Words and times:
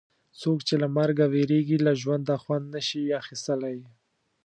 څوک 0.41 0.59
چې 0.67 0.75
له 0.81 0.87
مرګ 0.97 1.17
وېرېږي 1.33 1.77
له 1.85 1.91
ژونده 2.01 2.35
خوند 2.43 2.65
نه 2.73 2.81
شي 2.87 3.01
اخیستلای. 3.21 3.77